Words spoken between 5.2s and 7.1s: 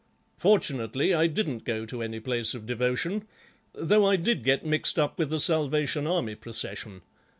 a Salvation Army procession.